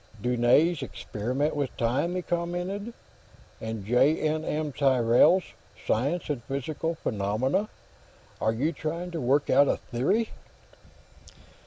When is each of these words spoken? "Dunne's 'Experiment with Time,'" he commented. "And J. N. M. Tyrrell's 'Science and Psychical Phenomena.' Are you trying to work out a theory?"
"Dunne's 0.19 0.81
'Experiment 0.81 1.55
with 1.55 1.77
Time,'" 1.77 2.15
he 2.15 2.23
commented. 2.23 2.91
"And 3.61 3.85
J. 3.85 4.17
N. 4.19 4.43
M. 4.43 4.71
Tyrrell's 4.73 5.43
'Science 5.85 6.27
and 6.27 6.41
Psychical 6.49 6.95
Phenomena.' 6.95 7.69
Are 8.41 8.51
you 8.51 8.71
trying 8.71 9.11
to 9.11 9.21
work 9.21 9.51
out 9.51 9.67
a 9.67 9.77
theory?" 9.77 10.29